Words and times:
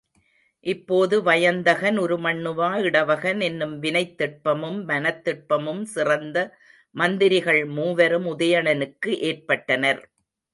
இப்போது 0.65 1.23
வயந்தகன், 1.23 1.97
உருமண்ணுவா, 1.99 2.79
இடவகன் 2.81 3.39
என்னும் 3.39 3.79
வினைத் 3.79 4.15
திட்பமும் 4.17 4.79
மனத்திட்பமும் 4.87 5.83
சிறந்த 5.87 6.37
மந்திரிகள் 6.95 7.65
மூவரும் 7.69 8.27
உதயணனுக்கு 8.27 9.13
ஏற்பட்டனர். 9.29 10.01